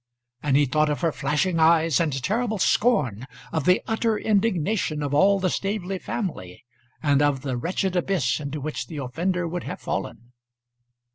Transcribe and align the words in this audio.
And 0.41 0.57
he 0.57 0.65
thought 0.65 0.89
of 0.89 1.01
her 1.01 1.11
flashing 1.11 1.59
eyes 1.59 1.99
and 1.99 2.23
terrible 2.23 2.57
scorn, 2.57 3.27
of 3.51 3.65
the 3.65 3.83
utter 3.87 4.17
indignation 4.17 5.03
of 5.03 5.13
all 5.13 5.39
the 5.39 5.51
Staveley 5.51 5.99
family, 5.99 6.63
and 7.03 7.21
of 7.21 7.41
the 7.43 7.55
wretched 7.55 7.95
abyss 7.95 8.39
into 8.39 8.59
which 8.59 8.87
the 8.87 8.97
offender 8.97 9.47
would 9.47 9.65
have 9.65 9.79
fallen. 9.79 10.31